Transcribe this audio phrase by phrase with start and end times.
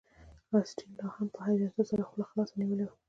[0.57, 2.95] اسټین لاهم په حیرانتیا سره خوله خلاصه نیولې وه